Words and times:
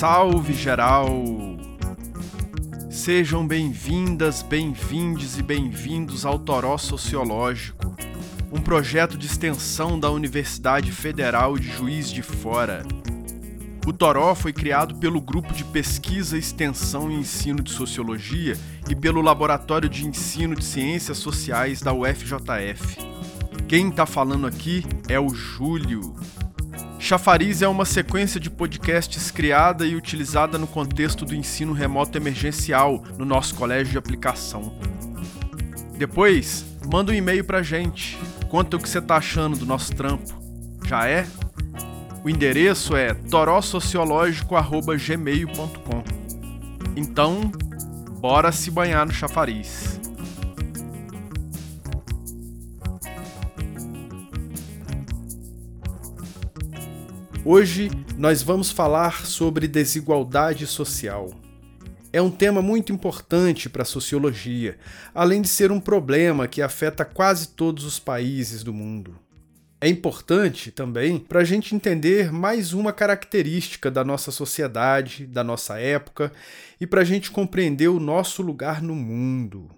Salve 0.00 0.54
geral! 0.54 1.10
Sejam 2.88 3.46
bem-vindas, 3.46 4.40
bem-vindes 4.40 5.36
e 5.36 5.42
bem-vindos 5.42 6.24
ao 6.24 6.38
Toró 6.38 6.78
Sociológico, 6.78 7.94
um 8.50 8.62
projeto 8.62 9.18
de 9.18 9.26
extensão 9.26 10.00
da 10.00 10.10
Universidade 10.10 10.90
Federal 10.90 11.58
de 11.58 11.68
Juiz 11.68 12.10
de 12.10 12.22
Fora. 12.22 12.82
O 13.86 13.92
Toró 13.92 14.34
foi 14.34 14.54
criado 14.54 14.94
pelo 14.94 15.20
Grupo 15.20 15.52
de 15.52 15.64
Pesquisa, 15.64 16.38
Extensão 16.38 17.10
e 17.10 17.16
Ensino 17.16 17.62
de 17.62 17.70
Sociologia 17.70 18.56
e 18.88 18.96
pelo 18.96 19.20
Laboratório 19.20 19.90
de 19.90 20.06
Ensino 20.06 20.56
de 20.56 20.64
Ciências 20.64 21.18
Sociais 21.18 21.82
da 21.82 21.92
UFJF. 21.92 22.96
Quem 23.68 23.90
está 23.90 24.06
falando 24.06 24.46
aqui 24.46 24.82
é 25.10 25.20
o 25.20 25.28
Júlio. 25.28 26.14
Chafariz 27.00 27.60
é 27.62 27.66
uma 27.66 27.86
sequência 27.86 28.38
de 28.38 28.50
podcasts 28.50 29.30
criada 29.30 29.86
e 29.86 29.96
utilizada 29.96 30.58
no 30.58 30.66
contexto 30.66 31.24
do 31.24 31.34
ensino 31.34 31.72
remoto 31.72 32.18
emergencial 32.18 33.02
no 33.16 33.24
nosso 33.24 33.54
colégio 33.54 33.92
de 33.92 33.98
aplicação. 33.98 34.74
Depois, 35.96 36.62
manda 36.92 37.10
um 37.10 37.14
e-mail 37.14 37.42
pra 37.42 37.62
gente. 37.62 38.18
Conta 38.50 38.76
o 38.76 38.80
que 38.80 38.88
você 38.88 39.00
tá 39.00 39.16
achando 39.16 39.56
do 39.56 39.64
nosso 39.64 39.94
trampo. 39.94 40.38
Já 40.86 41.08
é? 41.08 41.26
O 42.22 42.28
endereço 42.28 42.94
é 42.94 43.14
torossociológico@gmail.com. 43.14 46.04
Então, 46.94 47.50
bora 48.20 48.52
se 48.52 48.70
banhar 48.70 49.06
no 49.06 49.12
chafariz. 49.12 49.98
Hoje 57.52 57.90
nós 58.16 58.44
vamos 58.44 58.70
falar 58.70 59.26
sobre 59.26 59.66
desigualdade 59.66 60.68
social. 60.68 61.32
É 62.12 62.22
um 62.22 62.30
tema 62.30 62.62
muito 62.62 62.92
importante 62.92 63.68
para 63.68 63.82
a 63.82 63.84
sociologia, 63.84 64.78
além 65.12 65.42
de 65.42 65.48
ser 65.48 65.72
um 65.72 65.80
problema 65.80 66.46
que 66.46 66.62
afeta 66.62 67.04
quase 67.04 67.48
todos 67.48 67.84
os 67.84 67.98
países 67.98 68.62
do 68.62 68.72
mundo. 68.72 69.18
É 69.80 69.88
importante 69.88 70.70
também 70.70 71.18
para 71.18 71.40
a 71.40 71.44
gente 71.44 71.74
entender 71.74 72.30
mais 72.30 72.72
uma 72.72 72.92
característica 72.92 73.90
da 73.90 74.04
nossa 74.04 74.30
sociedade, 74.30 75.26
da 75.26 75.42
nossa 75.42 75.76
época, 75.76 76.32
e 76.80 76.86
para 76.86 77.00
a 77.00 77.04
gente 77.04 77.32
compreender 77.32 77.88
o 77.88 77.98
nosso 77.98 78.42
lugar 78.42 78.80
no 78.80 78.94
mundo. 78.94 79.68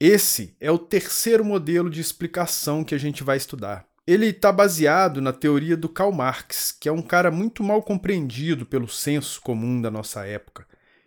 Esse 0.00 0.56
é 0.58 0.70
o 0.70 0.78
terceiro 0.78 1.44
modelo 1.44 1.90
de 1.90 2.00
explicação 2.00 2.82
que 2.82 2.94
a 2.94 2.98
gente 2.98 3.22
vai 3.22 3.36
estudar. 3.36 3.91
Ele 4.04 4.26
está 4.26 4.50
baseado 4.50 5.20
na 5.20 5.32
teoria 5.32 5.76
do 5.76 5.88
Karl 5.88 6.10
Marx, 6.10 6.72
que 6.72 6.88
é 6.88 6.92
um 6.92 7.02
cara 7.02 7.30
muito 7.30 7.62
mal 7.62 7.80
compreendido 7.82 8.66
pelo 8.66 8.88
senso 8.88 9.40
comum 9.40 9.80
da 9.80 9.92
nossa 9.92 10.26
época. 10.26 10.66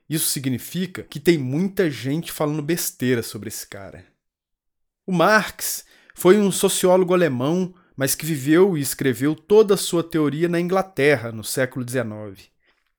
Isso 0.10 0.28
significa 0.28 1.04
que 1.04 1.20
tem 1.20 1.38
muita 1.38 1.90
gente 1.92 2.32
falando 2.32 2.62
besteira 2.62 3.22
sobre 3.22 3.50
esse 3.50 3.68
cara. 3.68 4.06
O 5.06 5.12
Marx 5.12 5.84
foi 6.14 6.40
um 6.40 6.50
sociólogo 6.52 7.14
alemão, 7.14 7.74
mas 7.98 8.16
que 8.16 8.26
viveu 8.26 8.78
e 8.78 8.82
escreveu 8.82 9.36
toda 9.36 9.74
a 9.74 9.78
sua 9.78 10.02
teoria 10.02 10.48
na 10.48 10.60
Inglaterra 10.60 11.34
no 11.34 11.44
século 11.44 11.86
XIX. 11.88 12.50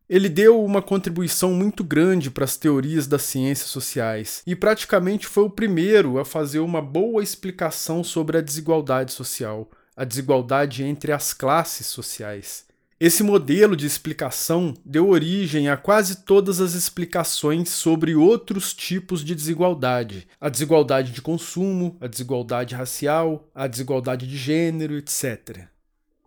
Ele 0.08 0.28
deu 0.28 0.62
uma 0.62 0.83
contribuição 0.83 1.55
muito 1.55 1.83
grande 1.83 2.30
para 2.30 2.44
as 2.44 2.56
teorias 2.56 3.06
das 3.06 3.22
ciências 3.22 3.70
sociais 3.70 4.42
e 4.47 4.55
praticamente 4.55 5.27
foi 5.27 5.44
o 5.44 5.50
primeiro 5.50 6.19
a 6.19 6.24
fazer 6.24 6.61
uma 6.61 6.83
boa 6.83 7.22
explicação 7.22 8.05
sobre 8.05 8.36
a 8.39 8.41
desigualdade 8.41 9.12
social, 9.12 9.68
a 9.96 10.05
desigualdade 10.05 10.84
entre 10.84 11.11
as 11.11 11.33
classes 11.33 11.86
sociais. 11.86 12.67
Esse 12.98 13.23
modelo 13.23 13.77
de 13.77 13.86
explicação 13.86 14.73
deu 14.84 15.08
origem 15.08 15.68
a 15.68 15.77
quase 15.77 16.24
todas 16.24 16.61
as 16.61 16.73
explicações 16.73 17.68
sobre 17.68 18.14
outros 18.14 18.73
tipos 18.73 19.23
de 19.24 19.35
desigualdade: 19.35 20.27
a 20.40 20.48
desigualdade 20.48 21.12
de 21.12 21.20
consumo, 21.20 21.96
a 22.01 22.06
desigualdade 22.06 22.74
racial, 22.74 23.51
a 23.55 23.67
desigualdade 23.67 24.27
de 24.27 24.36
gênero, 24.36 24.96
etc. 24.96 25.67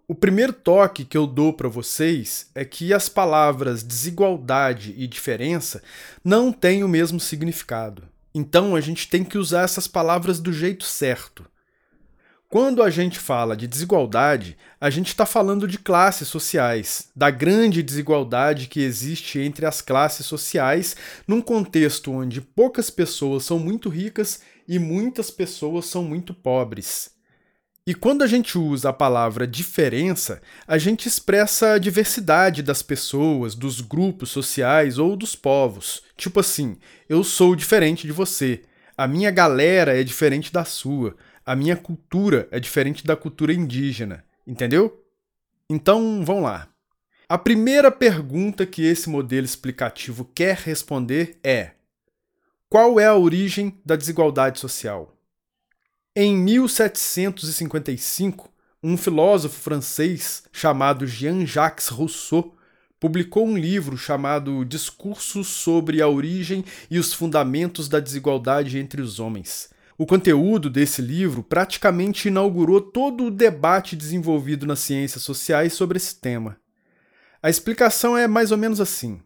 O 0.07 0.15
primeiro 0.15 0.53
toque 0.53 1.05
que 1.05 1.17
eu 1.17 1.27
dou 1.27 1.53
para 1.53 1.69
vocês 1.69 2.49
é 2.55 2.65
que 2.65 2.93
as 2.93 3.09
palavras 3.09 3.83
desigualdade 3.83 4.93
e 4.97 5.07
diferença 5.07 5.81
não 6.23 6.51
têm 6.51 6.83
o 6.83 6.87
mesmo 6.87 7.19
significado. 7.19 8.03
Então 8.33 8.75
a 8.75 8.81
gente 8.81 9.07
tem 9.07 9.23
que 9.23 9.37
usar 9.37 9.63
essas 9.63 9.87
palavras 9.87 10.39
do 10.39 10.53
jeito 10.53 10.83
certo. 10.83 11.45
Quando 12.51 12.81
a 12.81 12.89
gente 12.89 13.19
fala 13.19 13.55
de 13.55 13.67
desigualdade, 13.67 14.57
a 14.81 14.89
gente 14.89 15.09
está 15.09 15.23
falando 15.23 15.67
de 15.67 15.77
classes 15.77 16.27
sociais, 16.27 17.11
da 17.15 17.29
grande 17.29 17.83
desigualdade 17.83 18.65
que 18.65 18.81
existe 18.81 19.37
entre 19.39 19.67
as 19.67 19.81
classes 19.81 20.25
sociais, 20.25 20.95
num 21.27 21.41
contexto 21.41 22.11
onde 22.11 22.41
poucas 22.41 22.89
pessoas 22.89 23.43
são 23.43 23.59
muito 23.59 23.87
ricas 23.87 24.41
e 24.67 24.79
muitas 24.79 25.29
pessoas 25.29 25.85
são 25.85 26.01
muito 26.01 26.33
pobres. 26.33 27.11
E 27.85 27.93
quando 27.93 28.23
a 28.23 28.27
gente 28.27 28.57
usa 28.57 28.89
a 28.89 28.93
palavra 28.93 29.45
diferença, 29.45 30.41
a 30.67 30.79
gente 30.79 31.07
expressa 31.07 31.73
a 31.73 31.77
diversidade 31.77 32.63
das 32.63 32.81
pessoas, 32.81 33.53
dos 33.53 33.79
grupos 33.79 34.31
sociais 34.31 34.97
ou 34.97 35.15
dos 35.15 35.35
povos. 35.35 36.01
Tipo 36.17 36.39
assim, 36.39 36.77
eu 37.07 37.23
sou 37.23 37.55
diferente 37.55 38.07
de 38.07 38.11
você, 38.11 38.63
a 38.97 39.07
minha 39.07 39.29
galera 39.29 39.95
é 39.95 40.03
diferente 40.03 40.51
da 40.51 40.65
sua 40.65 41.15
a 41.45 41.55
minha 41.55 41.75
cultura 41.75 42.47
é 42.51 42.59
diferente 42.59 43.05
da 43.05 43.15
cultura 43.15 43.53
indígena, 43.53 44.23
entendeu? 44.45 45.05
Então, 45.69 46.23
vamos 46.25 46.43
lá. 46.43 46.67
A 47.27 47.37
primeira 47.37 47.91
pergunta 47.91 48.65
que 48.65 48.83
esse 48.83 49.09
modelo 49.09 49.45
explicativo 49.45 50.25
quer 50.33 50.55
responder 50.57 51.37
é: 51.43 51.71
qual 52.67 52.99
é 52.99 53.05
a 53.05 53.15
origem 53.15 53.79
da 53.85 53.95
desigualdade 53.95 54.59
social? 54.59 55.15
Em 56.15 56.35
1755, 56.35 58.51
um 58.81 58.97
filósofo 58.97 59.59
francês 59.59 60.43
chamado 60.51 61.05
Jean-Jacques 61.05 61.89
Rousseau 61.89 62.55
publicou 62.99 63.47
um 63.47 63.57
livro 63.57 63.97
chamado 63.97 64.65
Discursos 64.65 65.47
sobre 65.47 66.01
a 66.01 66.07
origem 66.07 66.65
e 66.89 66.97
os 66.97 67.13
fundamentos 67.13 67.87
da 67.87 67.99
desigualdade 67.99 68.77
entre 68.77 69.01
os 69.01 69.19
homens, 69.19 69.69
o 69.99 70.05
conteúdo 70.05 70.69
desse 70.69 71.01
livro 71.01 71.43
praticamente 71.43 72.29
inaugurou 72.29 72.79
todo 72.79 73.25
o 73.25 73.29
debate 73.29 73.97
desenvolvido 73.97 74.65
nas 74.65 74.79
ciências 74.79 75.21
sociais 75.21 75.73
sobre 75.73 75.97
esse 75.97 76.15
tema. 76.21 76.55
A 77.43 77.49
explicação 77.49 78.17
é 78.17 78.25
mais 78.25 78.49
ou 78.49 78.57
menos 78.57 78.79
assim. 78.79 79.19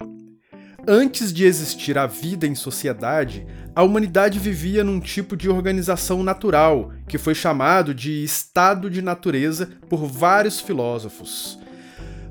Antes 0.88 1.32
de 1.32 1.46
existir 1.46 1.96
a 1.96 2.08
vida 2.08 2.48
em 2.48 2.56
sociedade, 2.56 3.46
a 3.76 3.84
humanidade 3.84 4.40
vivia 4.40 4.84
num 4.84 5.00
tipo 5.00 5.38
de 5.38 5.48
organização 5.48 6.24
natural, 6.24 6.92
que 7.08 7.20
foi 7.20 7.36
chamado 7.36 7.94
de 7.94 8.24
estado 8.24 8.90
de 8.90 9.04
natureza 9.04 9.70
por 9.88 10.08
vários 10.08 10.60
filósofos. 10.60 11.60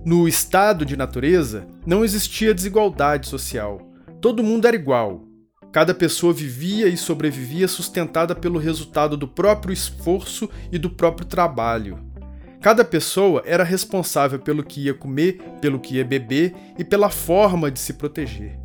No 0.04 0.26
estado 0.26 0.84
de 0.84 0.96
natureza, 0.96 1.64
não 1.86 2.04
existia 2.04 2.52
desigualdade 2.52 3.28
social. 3.28 3.88
Todo 4.20 4.42
mundo 4.42 4.66
era 4.66 4.74
igual, 4.74 5.28
Cada 5.72 5.94
pessoa 5.94 6.34
vivia 6.34 6.86
e 6.86 6.98
sobrevivia 6.98 7.66
sustentada 7.66 8.34
pelo 8.34 8.58
resultado 8.58 9.16
do 9.16 9.26
próprio 9.26 9.72
esforço 9.72 10.46
e 10.70 10.76
do 10.76 10.90
próprio 10.90 11.26
trabalho. 11.26 11.98
Cada 12.60 12.84
pessoa 12.84 13.42
era 13.46 13.64
responsável 13.64 14.38
pelo 14.38 14.62
que 14.62 14.82
ia 14.82 14.92
comer, 14.92 15.42
pelo 15.62 15.80
que 15.80 15.96
ia 15.96 16.04
beber 16.04 16.54
e 16.78 16.84
pela 16.84 17.08
forma 17.08 17.70
de 17.70 17.80
se 17.80 17.94
proteger. 17.94 18.58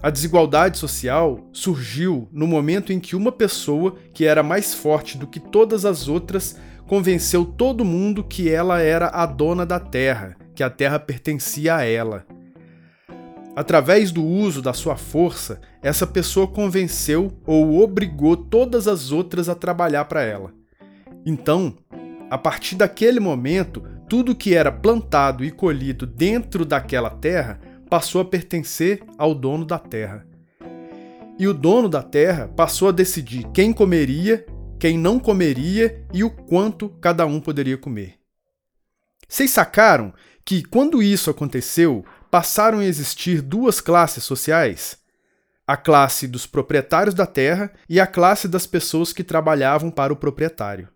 A 0.00 0.10
desigualdade 0.10 0.78
social 0.78 1.46
surgiu 1.52 2.28
no 2.32 2.46
momento 2.46 2.92
em 2.92 3.00
que 3.00 3.16
uma 3.16 3.32
pessoa, 3.32 3.96
que 4.14 4.24
era 4.24 4.44
mais 4.44 4.72
forte 4.72 5.18
do 5.18 5.26
que 5.26 5.40
todas 5.40 5.84
as 5.84 6.06
outras, 6.06 6.56
convenceu 6.86 7.44
todo 7.44 7.84
mundo 7.84 8.22
que 8.22 8.48
ela 8.48 8.80
era 8.80 9.08
a 9.08 9.26
dona 9.26 9.66
da 9.66 9.80
terra, 9.80 10.36
que 10.54 10.62
a 10.62 10.70
terra 10.70 11.00
pertencia 11.00 11.76
a 11.76 11.84
ela. 11.84 12.24
Através 13.54 14.12
do 14.12 14.24
uso 14.24 14.62
da 14.62 14.72
sua 14.72 14.96
força, 14.96 15.60
essa 15.82 16.06
pessoa 16.06 16.46
convenceu 16.46 17.32
ou 17.44 17.80
obrigou 17.82 18.36
todas 18.36 18.86
as 18.86 19.10
outras 19.10 19.48
a 19.48 19.54
trabalhar 19.54 20.04
para 20.04 20.22
ela. 20.22 20.52
Então, 21.26 21.74
a 22.30 22.38
partir 22.38 22.76
daquele 22.76 23.18
momento, 23.18 23.82
tudo 24.08 24.36
que 24.36 24.54
era 24.54 24.70
plantado 24.70 25.44
e 25.44 25.50
colhido 25.50 26.06
dentro 26.06 26.64
daquela 26.64 27.10
terra 27.10 27.60
passou 27.88 28.20
a 28.20 28.24
pertencer 28.24 29.02
ao 29.18 29.34
dono 29.34 29.64
da 29.64 29.78
terra. 29.78 30.24
E 31.38 31.48
o 31.48 31.52
dono 31.52 31.88
da 31.88 32.02
terra 32.02 32.48
passou 32.48 32.88
a 32.88 32.92
decidir 32.92 33.44
quem 33.52 33.72
comeria, 33.72 34.46
quem 34.78 34.96
não 34.96 35.18
comeria 35.18 36.04
e 36.12 36.22
o 36.22 36.30
quanto 36.30 36.88
cada 37.00 37.26
um 37.26 37.40
poderia 37.40 37.76
comer. 37.76 38.14
Vocês 39.28 39.50
sacaram 39.50 40.12
que, 40.44 40.62
quando 40.62 41.02
isso 41.02 41.30
aconteceu, 41.30 42.04
passaram 42.30 42.78
a 42.78 42.84
existir 42.84 43.42
duas 43.42 43.80
classes 43.80 44.24
sociais: 44.24 44.98
a 45.66 45.76
classe 45.76 46.26
dos 46.26 46.46
proprietários 46.46 47.14
da 47.14 47.26
terra 47.26 47.72
e 47.88 47.98
a 47.98 48.06
classe 48.06 48.46
das 48.48 48.66
pessoas 48.66 49.12
que 49.12 49.24
trabalhavam 49.24 49.90
para 49.90 50.12
o 50.12 50.16
proprietário. 50.16 50.88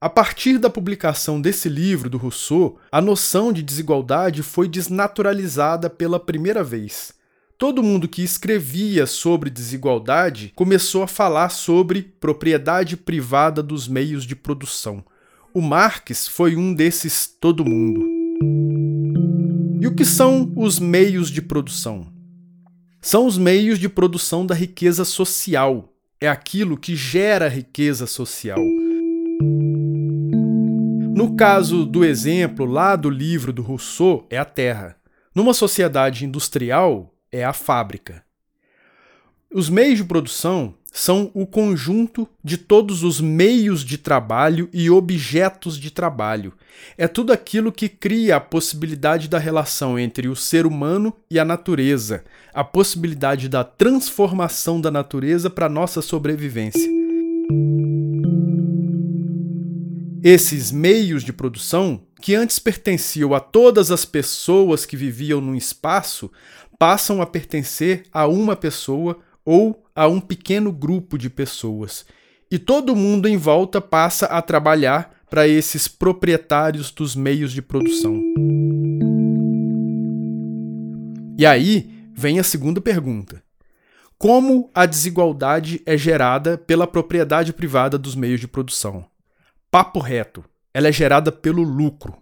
A 0.00 0.08
partir 0.08 0.58
da 0.58 0.70
publicação 0.70 1.40
desse 1.40 1.68
livro 1.68 2.08
do 2.08 2.18
Rousseau, 2.18 2.78
a 2.92 3.00
noção 3.00 3.52
de 3.52 3.64
desigualdade 3.64 4.44
foi 4.44 4.68
desnaturalizada 4.68 5.90
pela 5.90 6.20
primeira 6.20 6.62
vez. 6.62 7.12
Todo 7.58 7.82
mundo 7.82 8.06
que 8.06 8.22
escrevia 8.22 9.04
sobre 9.04 9.50
desigualdade 9.50 10.52
começou 10.54 11.02
a 11.02 11.08
falar 11.08 11.48
sobre 11.48 12.02
propriedade 12.02 12.96
privada 12.96 13.60
dos 13.60 13.88
meios 13.88 14.22
de 14.22 14.36
produção. 14.36 15.04
O 15.52 15.60
Marx 15.60 16.28
foi 16.28 16.54
um 16.54 16.72
desses 16.72 17.26
todo 17.26 17.64
mundo. 17.64 18.06
E 19.88 19.90
o 19.90 19.94
que 19.94 20.04
são 20.04 20.52
os 20.54 20.78
meios 20.78 21.30
de 21.30 21.40
produção? 21.40 22.12
São 23.00 23.24
os 23.24 23.38
meios 23.38 23.78
de 23.78 23.88
produção 23.88 24.44
da 24.44 24.54
riqueza 24.54 25.02
social. 25.02 25.94
É 26.20 26.28
aquilo 26.28 26.76
que 26.76 26.94
gera 26.94 27.48
riqueza 27.48 28.06
social. 28.06 28.58
No 31.16 31.34
caso 31.36 31.86
do 31.86 32.04
exemplo 32.04 32.66
lá 32.66 32.96
do 32.96 33.08
livro 33.08 33.50
do 33.50 33.62
Rousseau, 33.62 34.26
é 34.28 34.36
a 34.36 34.44
terra. 34.44 34.94
Numa 35.34 35.54
sociedade 35.54 36.26
industrial, 36.26 37.14
é 37.32 37.42
a 37.42 37.54
fábrica. 37.54 38.22
Os 39.50 39.70
meios 39.70 39.96
de 39.96 40.04
produção 40.04 40.74
são 40.92 41.30
o 41.32 41.46
conjunto 41.46 42.28
de 42.44 42.58
todos 42.58 43.02
os 43.02 43.18
meios 43.18 43.82
de 43.82 43.96
trabalho 43.96 44.68
e 44.74 44.90
objetos 44.90 45.78
de 45.78 45.90
trabalho. 45.90 46.52
É 46.98 47.08
tudo 47.08 47.32
aquilo 47.32 47.72
que 47.72 47.88
cria 47.88 48.36
a 48.36 48.40
possibilidade 48.40 49.26
da 49.26 49.38
relação 49.38 49.98
entre 49.98 50.28
o 50.28 50.36
ser 50.36 50.66
humano 50.66 51.14
e 51.30 51.38
a 51.38 51.46
natureza, 51.46 52.24
a 52.52 52.62
possibilidade 52.62 53.48
da 53.48 53.64
transformação 53.64 54.82
da 54.82 54.90
natureza 54.90 55.48
para 55.48 55.66
nossa 55.66 56.02
sobrevivência. 56.02 56.90
Esses 60.22 60.70
meios 60.70 61.22
de 61.22 61.32
produção, 61.32 62.02
que 62.20 62.34
antes 62.34 62.58
pertenciam 62.58 63.32
a 63.32 63.40
todas 63.40 63.90
as 63.90 64.04
pessoas 64.04 64.84
que 64.84 64.96
viviam 64.96 65.40
no 65.40 65.56
espaço, 65.56 66.30
passam 66.78 67.22
a 67.22 67.26
pertencer 67.26 68.02
a 68.12 68.26
uma 68.26 68.54
pessoa 68.54 69.18
ou 69.50 69.82
a 69.96 70.06
um 70.06 70.20
pequeno 70.20 70.70
grupo 70.70 71.16
de 71.16 71.30
pessoas. 71.30 72.04
E 72.50 72.58
todo 72.58 72.94
mundo 72.94 73.26
em 73.26 73.38
volta 73.38 73.80
passa 73.80 74.26
a 74.26 74.42
trabalhar 74.42 75.22
para 75.30 75.48
esses 75.48 75.88
proprietários 75.88 76.90
dos 76.90 77.16
meios 77.16 77.50
de 77.50 77.62
produção. 77.62 78.22
E 81.38 81.46
aí 81.46 81.90
vem 82.14 82.38
a 82.38 82.42
segunda 82.44 82.78
pergunta: 82.78 83.42
Como 84.18 84.70
a 84.74 84.84
desigualdade 84.84 85.80
é 85.86 85.96
gerada 85.96 86.58
pela 86.58 86.86
propriedade 86.86 87.54
privada 87.54 87.96
dos 87.96 88.14
meios 88.14 88.40
de 88.40 88.46
produção? 88.46 89.06
papo 89.70 89.98
reto, 89.98 90.44
ela 90.74 90.88
é 90.88 90.92
gerada 90.92 91.32
pelo 91.32 91.62
lucro. 91.62 92.18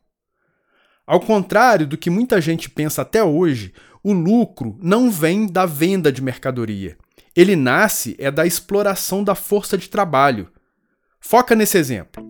Ao 1.05 1.19
contrário 1.19 1.89
do 1.89 1.99
que 1.99 2.09
muita 2.09 2.41
gente 2.41 2.71
pensa 2.71 3.03
até 3.03 3.23
hoje, 3.25 3.73
o 4.03 4.13
lucro 4.13 4.79
não 4.81 5.11
vem 5.11 5.47
da 5.47 5.67
venda 5.67 6.13
de 6.13 6.23
mercadoria. 6.23 6.97
Ele 7.37 7.55
nasce 7.55 8.17
é 8.19 8.31
da 8.31 8.47
exploração 8.47 9.23
da 9.23 9.35
força 9.35 9.77
de 9.77 9.91
trabalho. 9.91 10.49
Foca 11.21 11.55
nesse 11.55 11.77
exemplo. 11.77 12.27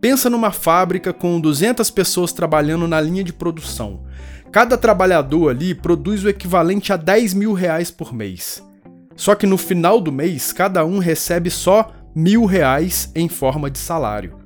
Pensa 0.00 0.30
numa 0.30 0.50
fábrica 0.50 1.12
com 1.12 1.38
200 1.38 1.90
pessoas 1.90 2.32
trabalhando 2.32 2.88
na 2.88 2.98
linha 2.98 3.22
de 3.22 3.32
produção. 3.32 4.04
Cada 4.50 4.78
trabalhador 4.78 5.50
ali 5.50 5.74
produz 5.74 6.24
o 6.24 6.30
equivalente 6.30 6.94
a 6.94 6.96
10 6.96 7.34
mil 7.34 7.52
reais 7.52 7.90
por 7.90 8.14
mês. 8.14 8.64
Só 9.14 9.34
que 9.34 9.46
no 9.46 9.58
final 9.58 10.00
do 10.00 10.10
mês, 10.10 10.50
cada 10.50 10.82
um 10.82 10.98
recebe 10.98 11.50
só 11.50 11.92
mil 12.14 12.46
reais 12.46 13.12
em 13.14 13.28
forma 13.28 13.70
de 13.70 13.78
salário. 13.78 14.38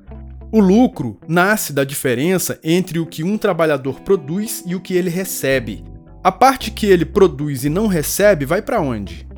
O 0.51 0.59
lucro 0.59 1.17
nasce 1.27 1.71
da 1.71 1.85
diferença 1.85 2.59
entre 2.61 2.99
o 2.99 3.05
que 3.05 3.23
um 3.23 3.37
trabalhador 3.37 4.01
produz 4.01 4.63
e 4.65 4.75
o 4.75 4.81
que 4.81 4.95
ele 4.95 5.09
recebe. 5.09 5.85
A 6.21 6.31
parte 6.31 6.71
que 6.71 6.87
ele 6.87 7.05
produz 7.05 7.63
e 7.63 7.69
não 7.69 7.87
recebe 7.87 8.45
vai 8.45 8.61
para 8.61 8.81
onde? 8.81 9.32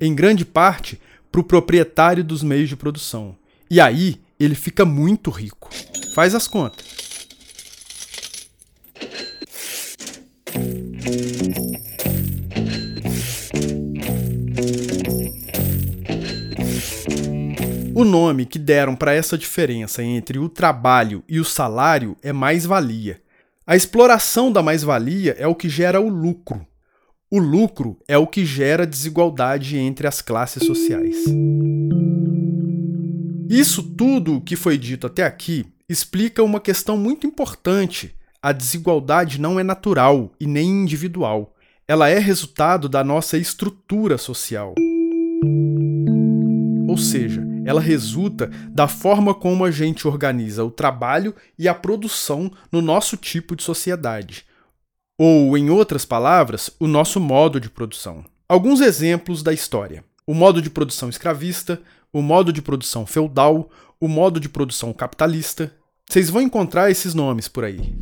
Em 0.00 0.14
grande 0.14 0.44
parte, 0.44 1.00
para 1.30 1.40
o 1.40 1.44
proprietário 1.44 2.22
dos 2.22 2.42
meios 2.42 2.68
de 2.68 2.76
produção. 2.76 3.36
E 3.70 3.80
aí 3.80 4.20
ele 4.38 4.54
fica 4.54 4.84
muito 4.84 5.30
rico. 5.30 5.68
Faz 6.14 6.34
as 6.34 6.46
contas. 6.46 6.86
O 17.92 18.04
nome 18.04 18.46
que 18.46 18.60
deram 18.60 18.94
para 18.94 19.12
essa 19.12 19.36
diferença 19.36 20.04
entre 20.04 20.38
o 20.38 20.48
trabalho 20.48 21.24
e 21.28 21.40
o 21.40 21.44
salário 21.44 22.16
é 22.22 22.32
mais-valia. 22.32 23.20
A 23.66 23.74
exploração 23.74 24.52
da 24.52 24.62
mais-valia 24.62 25.34
é 25.36 25.48
o 25.48 25.54
que 25.54 25.68
gera 25.68 26.00
o 26.00 26.08
lucro. 26.08 26.64
O 27.30 27.38
lucro 27.38 27.98
é 28.08 28.16
o 28.16 28.26
que 28.26 28.46
gera 28.46 28.86
desigualdade 28.86 29.76
entre 29.76 30.06
as 30.06 30.22
classes 30.22 30.66
sociais. 30.66 31.14
Isso 33.50 33.82
tudo 33.82 34.40
que 34.40 34.56
foi 34.56 34.78
dito 34.78 35.06
até 35.06 35.24
aqui 35.24 35.66
explica 35.86 36.42
uma 36.42 36.58
questão 36.58 36.96
muito 36.96 37.26
importante. 37.26 38.14
A 38.42 38.50
desigualdade 38.50 39.38
não 39.38 39.60
é 39.60 39.62
natural 39.62 40.32
e 40.40 40.46
nem 40.46 40.70
individual. 40.70 41.54
Ela 41.86 42.08
é 42.08 42.18
resultado 42.18 42.88
da 42.88 43.04
nossa 43.04 43.36
estrutura 43.36 44.16
social. 44.16 44.74
Ou 46.88 46.96
seja, 46.96 47.46
ela 47.66 47.80
resulta 47.82 48.50
da 48.70 48.88
forma 48.88 49.34
como 49.34 49.66
a 49.66 49.70
gente 49.70 50.08
organiza 50.08 50.64
o 50.64 50.70
trabalho 50.70 51.34
e 51.58 51.68
a 51.68 51.74
produção 51.74 52.50
no 52.72 52.80
nosso 52.80 53.18
tipo 53.18 53.54
de 53.54 53.62
sociedade. 53.62 54.47
Ou, 55.18 55.58
em 55.58 55.68
outras 55.68 56.04
palavras, 56.04 56.70
o 56.78 56.86
nosso 56.86 57.18
modo 57.18 57.58
de 57.58 57.68
produção. 57.68 58.24
Alguns 58.48 58.80
exemplos 58.80 59.42
da 59.42 59.52
história: 59.52 60.04
o 60.24 60.32
modo 60.32 60.62
de 60.62 60.70
produção 60.70 61.08
escravista, 61.08 61.82
o 62.12 62.22
modo 62.22 62.52
de 62.52 62.62
produção 62.62 63.04
feudal, 63.04 63.68
o 64.00 64.06
modo 64.06 64.38
de 64.38 64.48
produção 64.48 64.92
capitalista. 64.92 65.72
Vocês 66.08 66.30
vão 66.30 66.40
encontrar 66.40 66.90
esses 66.90 67.14
nomes 67.14 67.48
por 67.48 67.64
aí. 67.64 67.94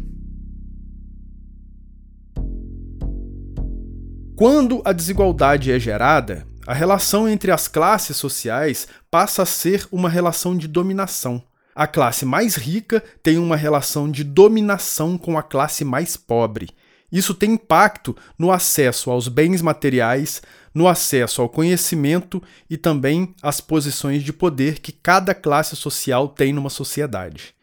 Quando 4.36 4.82
a 4.84 4.92
desigualdade 4.92 5.72
é 5.72 5.78
gerada, 5.80 6.46
a 6.66 6.74
relação 6.74 7.26
entre 7.26 7.50
as 7.50 7.66
classes 7.66 8.18
sociais 8.18 8.86
passa 9.10 9.42
a 9.42 9.46
ser 9.46 9.88
uma 9.90 10.10
relação 10.10 10.54
de 10.54 10.68
dominação. 10.68 11.42
A 11.74 11.86
classe 11.86 12.26
mais 12.26 12.56
rica 12.56 13.02
tem 13.22 13.38
uma 13.38 13.56
relação 13.56 14.10
de 14.10 14.22
dominação 14.22 15.16
com 15.16 15.38
a 15.38 15.42
classe 15.42 15.84
mais 15.84 16.16
pobre. 16.16 16.68
Isso 17.10 17.34
tem 17.34 17.52
impacto 17.52 18.16
no 18.38 18.50
acesso 18.50 19.10
aos 19.10 19.28
bens 19.28 19.62
materiais, 19.62 20.42
no 20.74 20.88
acesso 20.88 21.40
ao 21.40 21.48
conhecimento 21.48 22.42
e 22.68 22.76
também 22.76 23.34
às 23.40 23.60
posições 23.60 24.22
de 24.22 24.32
poder 24.32 24.80
que 24.80 24.92
cada 24.92 25.34
classe 25.34 25.76
social 25.76 26.28
tem 26.28 26.52
numa 26.52 26.70
sociedade. 26.70 27.54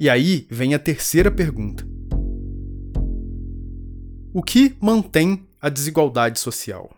E 0.00 0.08
aí 0.08 0.46
vem 0.50 0.74
a 0.74 0.78
terceira 0.78 1.30
pergunta: 1.30 1.86
O 4.32 4.42
que 4.42 4.76
mantém 4.80 5.46
a 5.60 5.68
desigualdade 5.68 6.38
social? 6.38 6.90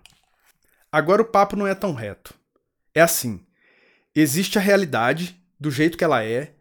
Agora 0.93 1.23
o 1.23 1.27
papo 1.27 1.57
não 1.57 1.67
é 1.67 1.75
tão 1.75 1.95
reto. 1.95 2.35
É 2.95 3.01
assim: 3.01 3.41
existe 4.15 4.59
a 4.59 4.63
realidade 4.63 5.37
do 5.59 5.71
jeito 5.71 5.99
que 5.99 6.05
ela 6.05 6.25
é, 6.25 6.55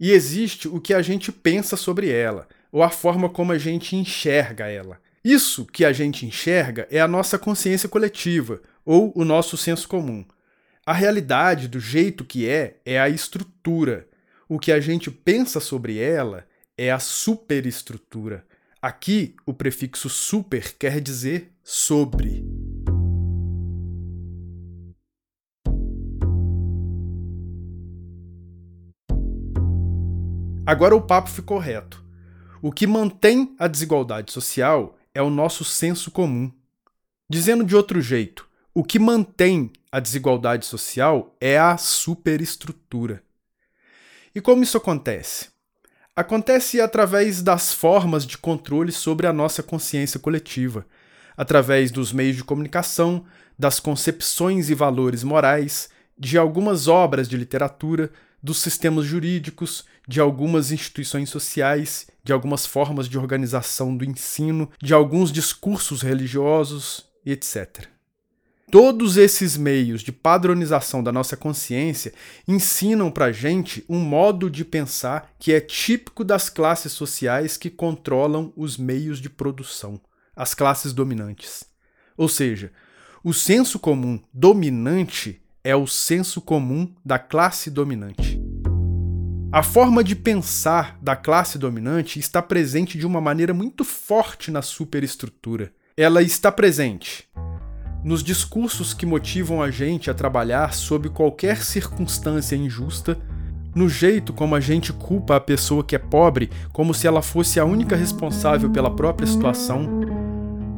e 0.00 0.10
existe 0.12 0.68
o 0.68 0.80
que 0.80 0.94
a 0.94 1.02
gente 1.02 1.32
pensa 1.32 1.76
sobre 1.76 2.10
ela, 2.10 2.48
ou 2.70 2.82
a 2.82 2.90
forma 2.90 3.28
como 3.28 3.52
a 3.52 3.58
gente 3.58 3.96
enxerga 3.96 4.66
ela. 4.66 5.00
Isso 5.24 5.66
que 5.66 5.84
a 5.84 5.92
gente 5.92 6.24
enxerga 6.24 6.86
é 6.90 7.00
a 7.00 7.08
nossa 7.08 7.38
consciência 7.38 7.88
coletiva, 7.88 8.60
ou 8.84 9.12
o 9.14 9.24
nosso 9.24 9.56
senso 9.56 9.88
comum. 9.88 10.24
A 10.86 10.92
realidade 10.92 11.68
do 11.68 11.78
jeito 11.78 12.24
que 12.24 12.48
é 12.48 12.76
é 12.84 12.98
a 12.98 13.08
estrutura. 13.08 14.08
O 14.48 14.58
que 14.58 14.72
a 14.72 14.80
gente 14.80 15.10
pensa 15.10 15.60
sobre 15.60 15.98
ela 15.98 16.46
é 16.78 16.90
a 16.90 16.98
superestrutura. 16.98 18.46
Aqui, 18.80 19.34
o 19.44 19.52
prefixo 19.52 20.08
super 20.08 20.72
quer 20.78 21.00
dizer 21.00 21.52
sobre. 21.62 22.42
Agora 30.64 30.94
o 30.94 31.02
papo 31.02 31.28
ficou 31.28 31.58
reto. 31.58 32.07
O 32.60 32.72
que 32.72 32.86
mantém 32.86 33.54
a 33.58 33.68
desigualdade 33.68 34.32
social 34.32 34.98
é 35.14 35.22
o 35.22 35.30
nosso 35.30 35.64
senso 35.64 36.10
comum. 36.10 36.52
Dizendo 37.30 37.64
de 37.64 37.76
outro 37.76 38.00
jeito, 38.00 38.48
o 38.74 38.82
que 38.82 38.98
mantém 38.98 39.72
a 39.90 40.00
desigualdade 40.00 40.66
social 40.66 41.36
é 41.40 41.58
a 41.58 41.76
superestrutura. 41.76 43.22
E 44.34 44.40
como 44.40 44.62
isso 44.62 44.76
acontece? 44.76 45.48
Acontece 46.14 46.80
através 46.80 47.42
das 47.42 47.72
formas 47.72 48.26
de 48.26 48.36
controle 48.36 48.90
sobre 48.90 49.26
a 49.26 49.32
nossa 49.32 49.62
consciência 49.62 50.18
coletiva, 50.18 50.84
através 51.36 51.92
dos 51.92 52.12
meios 52.12 52.36
de 52.36 52.44
comunicação, 52.44 53.24
das 53.56 53.78
concepções 53.78 54.68
e 54.68 54.74
valores 54.74 55.22
morais, 55.22 55.88
de 56.18 56.36
algumas 56.36 56.88
obras 56.88 57.28
de 57.28 57.36
literatura, 57.36 58.10
dos 58.42 58.58
sistemas 58.58 59.04
jurídicos, 59.04 59.84
de 60.06 60.20
algumas 60.20 60.72
instituições 60.72 61.28
sociais, 61.28 62.06
de 62.24 62.32
algumas 62.32 62.64
formas 62.64 63.08
de 63.08 63.18
organização 63.18 63.96
do 63.96 64.04
ensino, 64.04 64.70
de 64.82 64.94
alguns 64.94 65.30
discursos 65.30 66.02
religiosos 66.02 67.08
etc. 67.32 67.86
Todos 68.70 69.16
esses 69.16 69.56
meios 69.56 70.02
de 70.02 70.12
padronização 70.12 71.02
da 71.02 71.10
nossa 71.10 71.36
consciência 71.36 72.12
ensinam 72.46 73.10
para 73.10 73.32
gente 73.32 73.82
um 73.88 73.98
modo 73.98 74.50
de 74.50 74.62
pensar 74.62 75.32
que 75.38 75.52
é 75.54 75.60
típico 75.60 76.22
das 76.22 76.50
classes 76.50 76.92
sociais 76.92 77.56
que 77.56 77.70
controlam 77.70 78.52
os 78.54 78.76
meios 78.76 79.20
de 79.20 79.30
produção, 79.30 79.98
as 80.36 80.52
classes 80.52 80.92
dominantes. 80.92 81.64
Ou 82.14 82.28
seja, 82.28 82.70
o 83.24 83.32
senso 83.32 83.78
comum 83.78 84.20
dominante 84.34 85.40
é 85.68 85.76
o 85.76 85.86
senso 85.86 86.40
comum 86.40 86.90
da 87.04 87.18
classe 87.18 87.70
dominante. 87.70 88.40
A 89.52 89.62
forma 89.62 90.02
de 90.02 90.16
pensar 90.16 90.98
da 91.02 91.14
classe 91.14 91.58
dominante 91.58 92.18
está 92.18 92.40
presente 92.40 92.96
de 92.96 93.06
uma 93.06 93.20
maneira 93.20 93.52
muito 93.52 93.84
forte 93.84 94.50
na 94.50 94.62
superestrutura. 94.62 95.70
Ela 95.94 96.22
está 96.22 96.50
presente 96.50 97.28
nos 98.02 98.22
discursos 98.22 98.94
que 98.94 99.04
motivam 99.04 99.60
a 99.60 99.70
gente 99.70 100.10
a 100.10 100.14
trabalhar 100.14 100.72
sob 100.72 101.10
qualquer 101.10 101.62
circunstância 101.62 102.56
injusta, 102.56 103.18
no 103.74 103.90
jeito 103.90 104.32
como 104.32 104.54
a 104.54 104.60
gente 104.60 104.90
culpa 104.90 105.36
a 105.36 105.40
pessoa 105.40 105.84
que 105.84 105.94
é 105.94 105.98
pobre 105.98 106.48
como 106.72 106.94
se 106.94 107.06
ela 107.06 107.20
fosse 107.20 107.60
a 107.60 107.66
única 107.66 107.94
responsável 107.94 108.70
pela 108.70 108.90
própria 108.96 109.26
situação, 109.26 109.86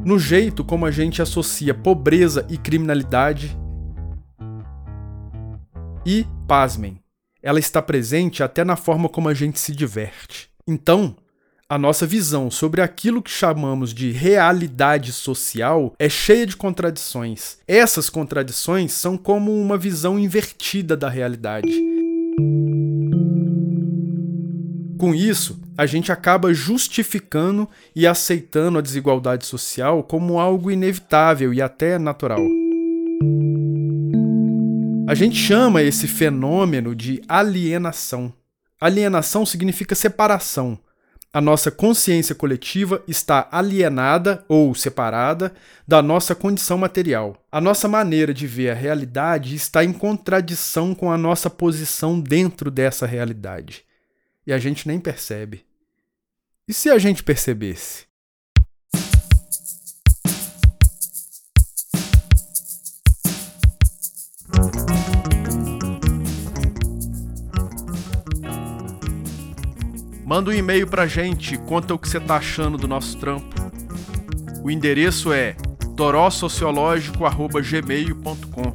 no 0.03 0.19
jeito 0.19 0.65
como 0.65 0.85
a 0.85 0.91
gente 0.91 1.21
associa 1.21 1.73
pobreza 1.73 2.45
e 2.49 2.57
criminalidade. 2.57 3.57
E, 6.05 6.25
pasmem, 6.47 6.99
ela 7.43 7.59
está 7.59 7.81
presente 7.81 8.41
até 8.41 8.63
na 8.63 8.75
forma 8.75 9.07
como 9.07 9.29
a 9.29 9.33
gente 9.33 9.59
se 9.59 9.71
diverte. 9.75 10.49
Então, 10.67 11.15
a 11.69 11.77
nossa 11.77 12.05
visão 12.05 12.49
sobre 12.49 12.81
aquilo 12.81 13.21
que 13.21 13.29
chamamos 13.29 13.93
de 13.93 14.11
realidade 14.11 15.11
social 15.11 15.93
é 15.99 16.09
cheia 16.09 16.45
de 16.45 16.57
contradições. 16.57 17.59
Essas 17.67 18.09
contradições 18.09 18.91
são 18.93 19.15
como 19.15 19.53
uma 19.53 19.77
visão 19.77 20.19
invertida 20.19 20.97
da 20.97 21.07
realidade. 21.07 21.71
Com 24.97 25.15
isso, 25.15 25.59
a 25.77 25.85
gente 25.85 26.11
acaba 26.11 26.53
justificando 26.53 27.69
e 27.95 28.05
aceitando 28.05 28.77
a 28.77 28.81
desigualdade 28.81 29.45
social 29.45 30.03
como 30.03 30.39
algo 30.39 30.69
inevitável 30.69 31.53
e 31.53 31.61
até 31.61 31.97
natural. 31.97 32.41
A 35.11 35.13
gente 35.13 35.35
chama 35.35 35.83
esse 35.83 36.07
fenômeno 36.07 36.95
de 36.95 37.21
alienação. 37.27 38.33
Alienação 38.79 39.45
significa 39.45 39.93
separação 39.93 40.79
a 41.33 41.39
nossa 41.39 41.71
consciência 41.71 42.35
coletiva 42.35 43.01
está 43.07 43.47
alienada 43.49 44.43
ou 44.49 44.75
separada 44.75 45.53
da 45.87 46.01
nossa 46.01 46.35
condição 46.35 46.77
material. 46.77 47.41
A 47.49 47.61
nossa 47.61 47.87
maneira 47.87 48.33
de 48.33 48.45
ver 48.45 48.71
a 48.71 48.73
realidade 48.73 49.55
está 49.55 49.81
em 49.81 49.93
contradição 49.93 50.93
com 50.93 51.09
a 51.09 51.17
nossa 51.17 51.49
posição 51.49 52.19
dentro 52.19 52.69
dessa 52.69 53.05
realidade. 53.05 53.85
E 54.45 54.51
a 54.51 54.57
gente 54.57 54.85
nem 54.85 54.99
percebe. 54.99 55.63
E 56.67 56.73
se 56.73 56.89
a 56.89 56.97
gente 56.97 57.23
percebesse? 57.23 58.10
Manda 70.31 70.49
um 70.49 70.53
e-mail 70.53 70.87
pra 70.87 71.05
gente, 71.07 71.57
conta 71.57 71.93
o 71.93 71.99
que 71.99 72.07
você 72.07 72.17
tá 72.17 72.37
achando 72.37 72.77
do 72.77 72.87
nosso 72.87 73.17
trampo. 73.17 73.53
O 74.63 74.71
endereço 74.71 75.33
é 75.33 75.57
torossociológico.gmail.com 75.97 78.73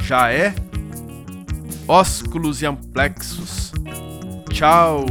Já 0.00 0.32
é? 0.32 0.52
Ósculos 1.86 2.60
e 2.60 2.66
amplexos. 2.66 3.70
Tchau! 4.50 5.06